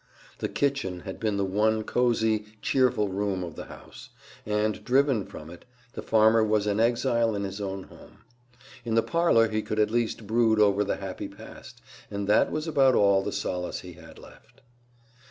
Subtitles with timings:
[0.39, 4.09] The kitchen had been the one cozy, cheerful room of the house,
[4.47, 8.23] and, driven from it, the farmer was an exile in his own home.
[8.83, 12.67] In the parlor he could at least brood over the happy past, and that was
[12.67, 14.61] about all the solace he had left.